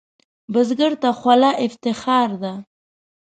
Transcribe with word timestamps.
بزګر 0.53 0.93
ته 1.01 1.09
خوله 1.19 1.51
افتخار 1.65 2.29
ده 2.41 2.53